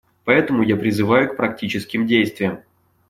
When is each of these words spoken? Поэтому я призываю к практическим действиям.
Поэтому 0.25 0.63
я 0.63 0.77
призываю 0.77 1.29
к 1.31 1.37
практическим 1.37 2.07
действиям. 2.07 2.63